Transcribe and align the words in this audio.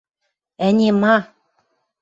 –Ӹне 0.67 0.89
ма? 1.01 1.15